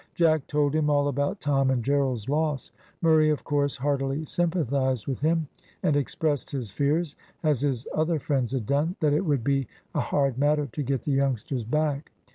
[0.15, 2.71] Jack told him all about Tom and Gerald's loss.
[3.03, 5.47] Murray of course heartily sympathised with him,
[5.83, 9.99] and expressed his fears, as his other friends had done, that it would be a
[9.99, 12.09] hard matter to get the youngsters back.